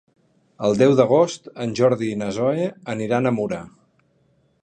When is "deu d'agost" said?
0.79-1.51